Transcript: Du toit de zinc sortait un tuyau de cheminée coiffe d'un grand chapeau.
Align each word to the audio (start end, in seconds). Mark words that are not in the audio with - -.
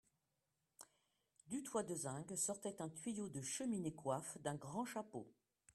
Du 1.45 1.61
toit 1.61 1.83
de 1.83 1.93
zinc 1.93 2.35
sortait 2.35 2.81
un 2.81 2.89
tuyau 2.89 3.29
de 3.29 3.43
cheminée 3.43 3.93
coiffe 3.93 4.35
d'un 4.41 4.55
grand 4.55 4.83
chapeau. 4.83 5.31